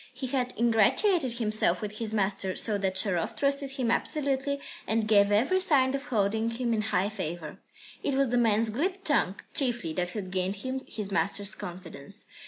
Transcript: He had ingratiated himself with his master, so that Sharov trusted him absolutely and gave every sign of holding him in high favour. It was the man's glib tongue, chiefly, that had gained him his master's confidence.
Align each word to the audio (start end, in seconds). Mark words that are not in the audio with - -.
He 0.15 0.25
had 0.25 0.55
ingratiated 0.57 1.33
himself 1.33 1.79
with 1.79 1.99
his 1.99 2.11
master, 2.11 2.55
so 2.55 2.79
that 2.79 2.95
Sharov 2.95 3.37
trusted 3.37 3.73
him 3.73 3.91
absolutely 3.91 4.59
and 4.87 5.07
gave 5.07 5.31
every 5.31 5.59
sign 5.59 5.93
of 5.93 6.05
holding 6.05 6.49
him 6.49 6.73
in 6.73 6.81
high 6.81 7.09
favour. 7.09 7.59
It 8.01 8.15
was 8.15 8.29
the 8.29 8.37
man's 8.39 8.71
glib 8.71 9.03
tongue, 9.03 9.35
chiefly, 9.53 9.93
that 9.93 10.09
had 10.09 10.31
gained 10.31 10.55
him 10.55 10.81
his 10.87 11.11
master's 11.11 11.53
confidence. 11.53 12.25